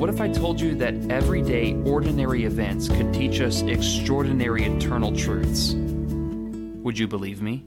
[0.00, 5.74] what if I told you that everyday, ordinary events could teach us extraordinary eternal truths?
[5.74, 7.66] Would you believe me?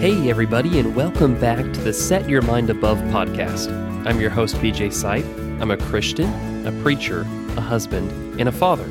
[0.00, 3.68] Hey, everybody, and welcome back to the Set Your Mind Above podcast.
[4.06, 5.60] I'm your host, BJ Sipe.
[5.60, 7.26] I'm a Christian, a preacher,
[7.58, 8.88] a husband, and a father.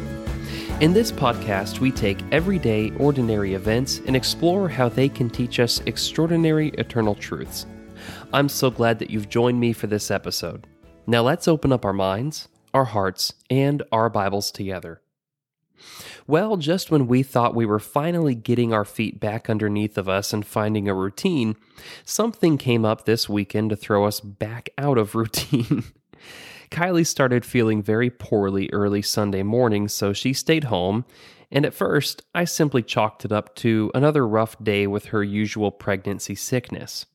[0.84, 5.80] In this podcast, we take everyday, ordinary events and explore how they can teach us
[5.86, 7.66] extraordinary eternal truths.
[8.34, 10.68] I'm so glad that you've joined me for this episode.
[11.08, 15.02] Now let's open up our minds, our hearts, and our Bibles together.
[16.28, 20.34] Well, just when we thought we were finally getting our feet back underneath of us
[20.34, 21.56] and finding a routine,
[22.04, 25.86] something came up this weekend to throw us back out of routine.
[26.74, 31.06] Kylie started feeling very poorly early Sunday morning, so she stayed home.
[31.52, 35.70] And at first, I simply chalked it up to another rough day with her usual
[35.70, 37.06] pregnancy sickness.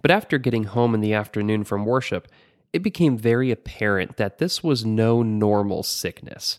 [0.00, 2.28] But after getting home in the afternoon from worship,
[2.72, 6.58] it became very apparent that this was no normal sickness.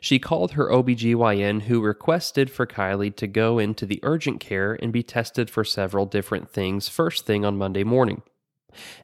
[0.00, 4.92] She called her OBGYN, who requested for Kylie to go into the urgent care and
[4.92, 8.22] be tested for several different things first thing on Monday morning.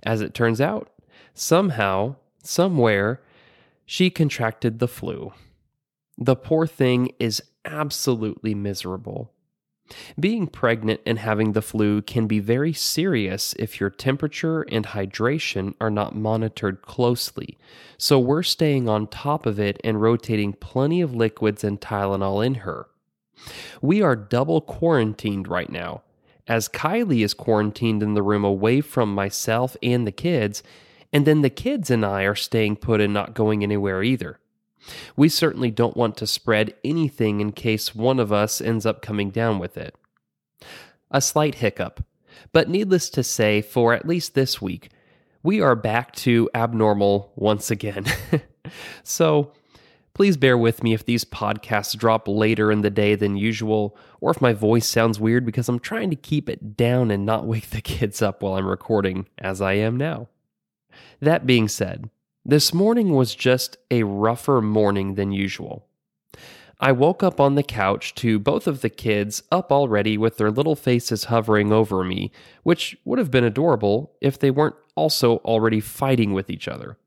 [0.05, 0.89] As it turns out,
[1.35, 3.21] somehow somewhere,
[3.87, 5.33] she contracted the flu.
[6.19, 9.33] The poor thing is absolutely miserable.
[10.19, 15.75] Being pregnant and having the flu can be very serious if your temperature and hydration
[15.81, 17.59] are not monitored closely,
[17.99, 22.55] so we're staying on top of it and rotating plenty of liquids and Tylenol in
[22.57, 22.87] her.
[23.81, 26.03] We are double quarantined right now.
[26.49, 30.63] As Kylie is quarantined in the room away from myself and the kids,
[31.13, 34.39] and then the kids and I are staying put and not going anywhere either.
[35.17, 39.31] We certainly don't want to spread anything in case one of us ends up coming
[39.31, 39.95] down with it.
[41.11, 42.05] A slight hiccup,
[42.53, 44.89] but needless to say, for at least this week,
[45.43, 48.07] we are back to abnormal once again.
[49.03, 49.53] so,
[50.15, 54.31] please bear with me if these podcasts drop later in the day than usual, or
[54.31, 57.71] if my voice sounds weird because I'm trying to keep it down and not wake
[57.71, 60.29] the kids up while I'm recording, as I am now.
[61.21, 62.11] That being said,
[62.45, 65.87] this morning was just a rougher morning than usual.
[66.81, 70.51] I woke up on the couch to both of the kids up already with their
[70.51, 72.33] little faces hovering over me,
[72.65, 76.99] which would have been adorable if they weren't also already fighting with each other.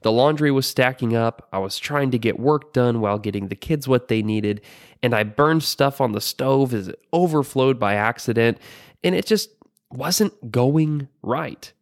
[0.00, 3.54] The laundry was stacking up, I was trying to get work done while getting the
[3.54, 4.62] kids what they needed,
[5.00, 8.58] and I burned stuff on the stove as it overflowed by accident,
[9.04, 9.50] and it just
[9.92, 11.72] wasn't going right.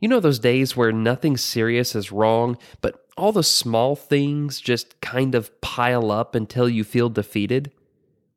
[0.00, 5.00] You know those days where nothing serious is wrong, but all the small things just
[5.02, 7.70] kind of pile up until you feel defeated?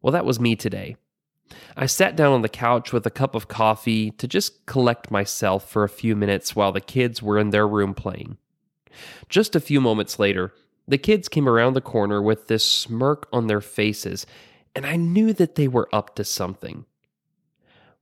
[0.02, 0.98] Well, that was me today.
[1.78, 5.70] I sat down on the couch with a cup of coffee to just collect myself
[5.70, 8.38] for a few minutes while the kids were in their room playing.
[9.30, 10.54] Just a few moments later,
[10.88, 14.26] the kids came around the corner with this smirk on their faces,
[14.76, 16.86] and I knew that they were up to something.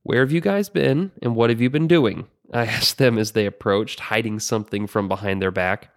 [0.02, 2.26] Where have you guys been, and what have you been doing?
[2.52, 5.90] I asked them as they approached, hiding something from behind their back.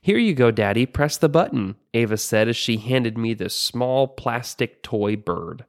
[0.00, 0.86] Here you go, Daddy.
[0.86, 5.64] Press the button, Ava said as she handed me this small plastic toy bird.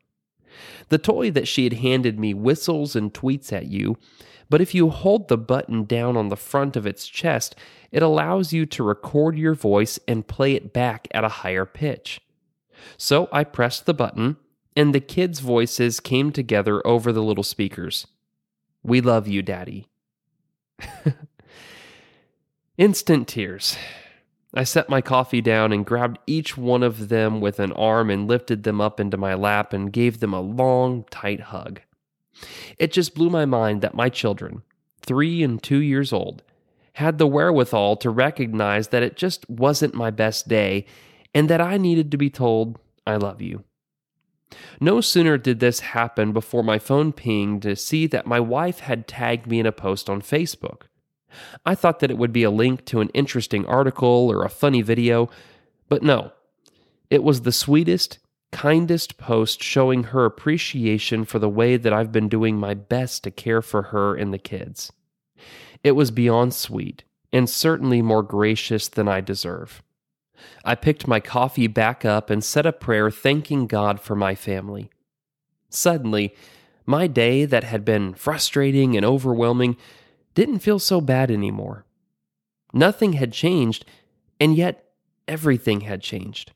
[0.89, 3.97] The toy that she had handed me whistles and tweets at you,
[4.49, 7.55] but if you hold the button down on the front of its chest,
[7.91, 12.21] it allows you to record your voice and play it back at a higher pitch.
[12.97, 14.37] So I pressed the button,
[14.75, 18.07] and the kids' voices came together over the little speakers.
[18.89, 19.85] We love you, Daddy.
[22.79, 23.77] Instant tears.
[24.55, 28.27] I set my coffee down and grabbed each one of them with an arm and
[28.27, 31.81] lifted them up into my lap and gave them a long, tight hug.
[32.79, 34.63] It just blew my mind that my children,
[35.05, 36.41] three and two years old,
[36.93, 40.87] had the wherewithal to recognize that it just wasn't my best day
[41.35, 43.63] and that I needed to be told, I love you.
[44.79, 49.07] No sooner did this happen before my phone pinged to see that my wife had
[49.07, 50.83] tagged me in a post on Facebook.
[51.65, 54.81] I thought that it would be a link to an interesting article or a funny
[54.81, 55.29] video,
[55.87, 56.31] but no.
[57.09, 58.19] It was the sweetest,
[58.51, 63.31] kindest post showing her appreciation for the way that I've been doing my best to
[63.31, 64.91] care for her and the kids.
[65.83, 69.83] It was beyond sweet and certainly more gracious than I deserve.
[70.63, 74.89] I picked my coffee back up and said a prayer thanking God for my family.
[75.69, 76.35] Suddenly,
[76.85, 79.77] my day that had been frustrating and overwhelming
[80.33, 81.85] didn't feel so bad anymore.
[82.73, 83.85] Nothing had changed,
[84.39, 84.85] and yet
[85.27, 86.53] everything had changed.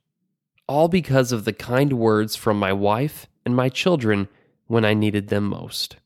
[0.68, 4.28] All because of the kind words from my wife and my children
[4.68, 5.98] when I needed them most.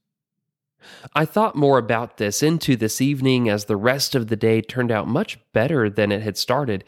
[1.13, 4.91] I thought more about this into this evening as the rest of the day turned
[4.91, 6.83] out much better than it had started,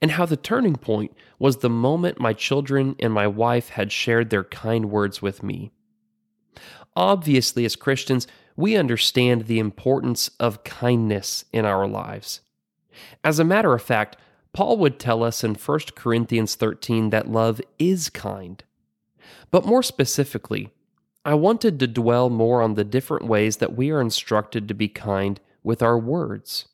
[0.00, 4.30] and how the turning point was the moment my children and my wife had shared
[4.30, 5.70] their kind words with me.
[6.96, 8.26] Obviously, as Christians,
[8.56, 12.40] we understand the importance of kindness in our lives.
[13.24, 14.16] As a matter of fact,
[14.52, 18.62] Paul would tell us in 1 Corinthians 13 that love is kind.
[19.50, 20.70] But more specifically,
[21.24, 24.88] I wanted to dwell more on the different ways that we are instructed to be
[24.88, 26.66] kind with our words.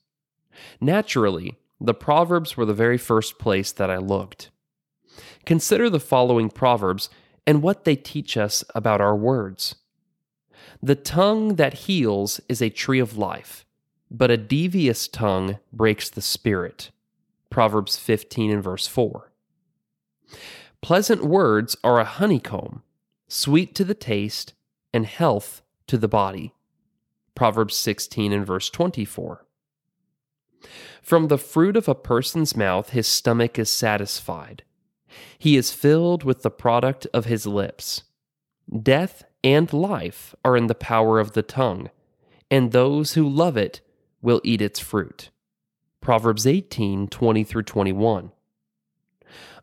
[0.81, 4.51] Naturally, the Proverbs were the very first place that I looked.
[5.47, 7.09] Consider the following Proverbs
[7.47, 9.77] and what they teach us about our words.
[10.83, 13.65] The tongue that heals is a tree of life,
[14.11, 16.91] but a devious tongue breaks the spirit.
[17.49, 19.33] Proverbs 15 and verse 4.
[20.83, 22.83] Pleasant words are a honeycomb,
[23.29, 24.55] sweet to the taste,
[24.93, 26.55] and health to the body.
[27.35, 29.45] Proverbs 16 and verse 24.
[31.03, 34.63] From the fruit of a person's mouth, his stomach is satisfied.
[35.39, 38.03] He is filled with the product of his lips.
[38.83, 41.91] Death and life are in the power of the tongue,
[42.51, 43.81] and those who love it
[44.23, 45.31] will eat its fruit.
[46.01, 48.33] Proverbs 18 20 through 21.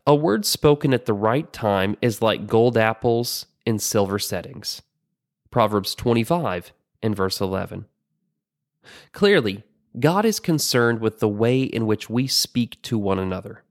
[0.06, 4.82] A word spoken at the right time is like gold apples in silver settings.
[5.50, 6.72] Proverbs 25
[7.02, 7.86] and verse 11.
[9.12, 9.64] Clearly,
[9.98, 13.64] God is concerned with the way in which we speak to one another.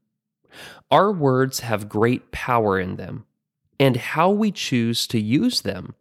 [0.90, 3.26] Our words have great power in them,
[3.78, 5.94] and how we choose to use them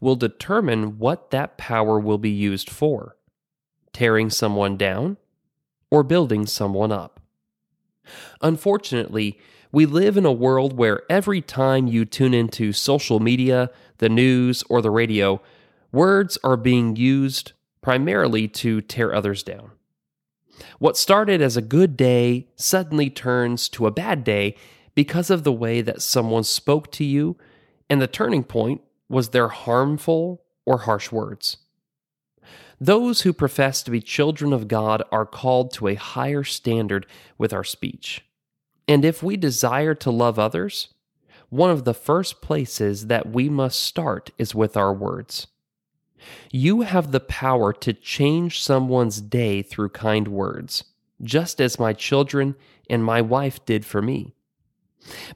[0.00, 3.16] will determine what that power will be used for
[3.92, 5.16] tearing someone down
[5.90, 7.20] or building someone up.
[8.42, 9.38] Unfortunately,
[9.70, 14.62] we live in a world where every time you tune into social media, the news,
[14.68, 15.40] or the radio,
[15.92, 17.52] words are being used
[17.84, 19.70] primarily to tear others down.
[20.78, 24.56] What started as a good day suddenly turns to a bad day
[24.94, 27.36] because of the way that someone spoke to you,
[27.90, 31.58] and the turning point was their harmful or harsh words.
[32.80, 37.52] Those who profess to be children of God are called to a higher standard with
[37.52, 38.24] our speech.
[38.88, 40.88] And if we desire to love others,
[41.50, 45.48] one of the first places that we must start is with our words.
[46.50, 50.84] You have the power to change someone's day through kind words,
[51.22, 52.54] just as my children
[52.88, 54.34] and my wife did for me.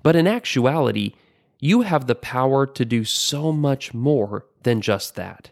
[0.03, 1.15] But in actuality,
[1.61, 5.51] you have the power to do so much more than just that.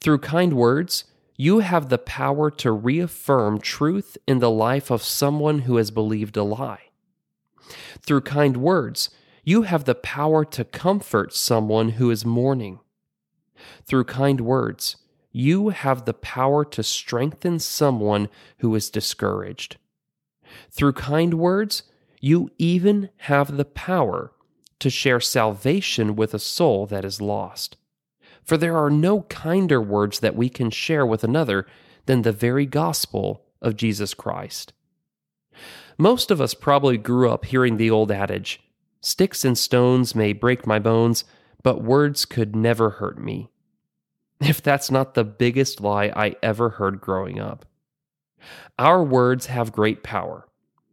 [0.00, 1.04] Through kind words,
[1.36, 6.36] you have the power to reaffirm truth in the life of someone who has believed
[6.36, 6.90] a lie.
[8.00, 9.10] Through kind words,
[9.44, 12.80] you have the power to comfort someone who is mourning.
[13.84, 14.96] Through kind words,
[15.32, 19.76] you have the power to strengthen someone who is discouraged.
[20.70, 21.82] Through kind words,
[22.20, 24.32] you even have the power
[24.78, 27.76] to share salvation with a soul that is lost.
[28.42, 31.66] For there are no kinder words that we can share with another
[32.06, 34.72] than the very gospel of Jesus Christ.
[35.98, 38.60] Most of us probably grew up hearing the old adage
[39.00, 41.22] Sticks and stones may break my bones,
[41.62, 43.50] but words could never hurt me.
[44.40, 47.64] If that's not the biggest lie I ever heard growing up.
[48.78, 50.46] Our words have great power,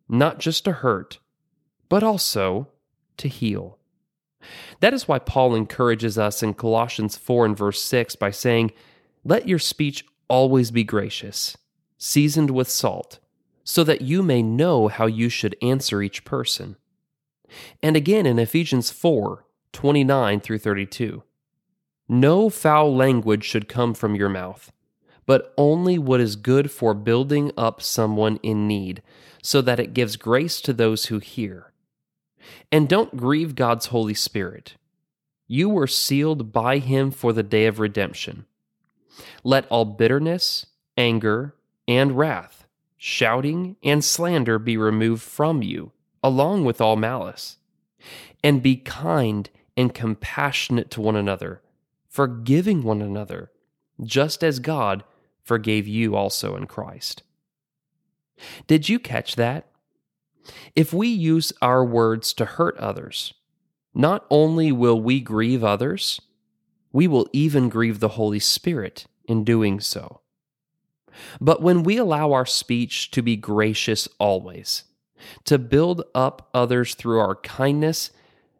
[0.08, 1.20] not just to hurt,
[1.90, 2.70] but also
[3.18, 3.78] to heal.
[4.80, 8.72] That is why Paul encourages us in Colossians 4 and verse 6 by saying,
[9.24, 11.58] Let your speech always be gracious,
[11.98, 13.20] seasoned with salt,
[13.64, 16.76] so that you may know how you should answer each person.
[17.82, 21.24] And again in Ephesians 4 29 through 32.
[22.13, 24.72] No foul language should come from your mouth,
[25.25, 29.01] but only what is good for building up someone in need,
[29.41, 31.74] so that it gives grace to those who hear.
[32.72, 34.75] And don't grieve God's Holy Spirit.
[35.48, 38.46] You were sealed by Him for the day of redemption.
[39.43, 41.55] Let all bitterness, anger,
[41.88, 47.58] and wrath, shouting, and slander be removed from you, along with all malice.
[48.43, 51.62] and be kind and compassionate to one another,
[52.13, 53.51] forgiving one another,
[54.03, 55.03] just as God
[55.43, 57.24] forgave you also in Christ.
[58.67, 59.65] Did you catch that?
[60.75, 63.34] If we use our words to hurt others,
[63.96, 66.22] not only will we grieve others,
[66.91, 70.22] we will even grieve the Holy Spirit in doing so.
[71.41, 74.84] But when we allow our speech to be gracious always,
[75.46, 78.12] to build up others through our kindness,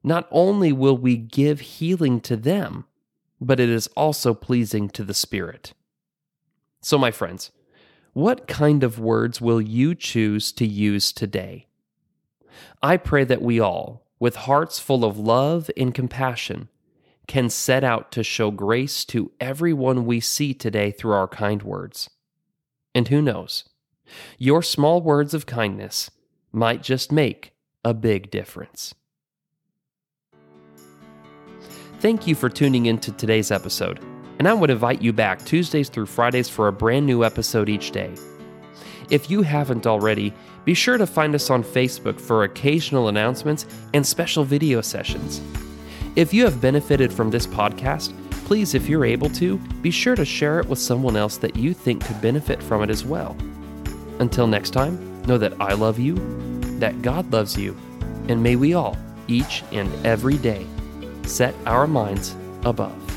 [0.04, 2.86] not only will we give healing to them,
[3.44, 5.74] but it is also pleasing to the Spirit.
[6.82, 7.52] So, my friends,
[8.14, 11.68] what kind of words will you choose to use today?
[12.82, 16.70] I pray that we all, with hearts full of love and compassion,
[17.28, 22.10] can set out to show grace to everyone we see today through our kind words.
[22.94, 23.66] And who knows,
[24.38, 26.12] your small words of kindness
[26.52, 28.94] might just make a big difference.
[32.04, 34.02] Thank you for tuning in to today's episode,
[34.38, 37.92] and I would invite you back Tuesdays through Fridays for a brand new episode each
[37.92, 38.14] day.
[39.10, 40.34] If you haven't already,
[40.66, 45.40] be sure to find us on Facebook for occasional announcements and special video sessions.
[46.18, 48.14] If you have benefited from this podcast,
[48.48, 51.74] please, if you're able to, be sure to share it with someone else that you
[51.74, 53.34] think could benefit from it as well.
[54.20, 56.16] Until next time, know that I love you,
[56.80, 57.78] that God loves you,
[58.28, 58.98] and may we all,
[59.30, 60.68] each and every day,
[61.26, 63.13] set our minds above.